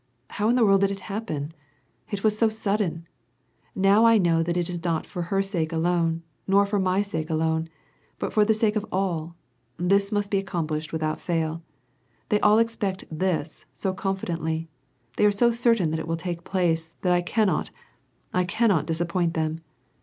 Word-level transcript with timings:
"How 0.31 0.49
in 0.49 0.55
the 0.55 0.65
world 0.65 0.81
did 0.81 0.89
it 0.89 0.95
ever 0.97 1.03
happen? 1.13 1.53
It 2.09 2.23
was 2.23 2.35
so 2.35 2.49
sudden! 2.49 3.07
Kow 3.79 4.03
I 4.03 4.17
know 4.17 4.41
that 4.41 4.79
not 4.83 5.05
for 5.05 5.21
her 5.21 5.43
sake 5.43 5.71
alone, 5.71 6.23
nor 6.47 6.65
for 6.65 6.79
my 6.79 6.97
own 6.97 7.03
sake 7.03 7.29
alone, 7.29 7.69
but 8.17 8.33
for 8.33 8.43
the 8.43 8.55
sake 8.55 8.75
of 8.75 8.83
all, 8.91 9.35
this 9.77 10.11
must 10.11 10.31
be 10.31 10.39
accomplished 10.39 10.91
without 10.91 11.21
fail. 11.21 11.61
They 12.29 12.39
all 12.39 12.57
expect 12.57 13.03
this 13.11 13.65
so 13.75 13.93
confidently; 13.93 14.67
they 15.17 15.25
are 15.27 15.31
so 15.31 15.51
certain 15.51 15.91
that 15.91 15.99
it 15.99 16.07
will 16.07 16.17
take 16.17 16.43
place, 16.43 16.95
that 17.03 17.13
I 17.13 17.21
cannot, 17.21 17.69
I 18.33 18.43
cannot 18.43 18.87
disappoint 18.87 19.35
them. 19.35 19.59